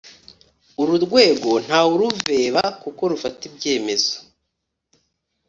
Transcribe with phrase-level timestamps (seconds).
[0.81, 4.15] Uru rwego ntawaruveba kuko rufata ibyemezo